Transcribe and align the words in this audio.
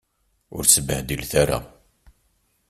Ur 0.55 0.63
sbehdilet 0.73 1.33
ara. 1.41 1.59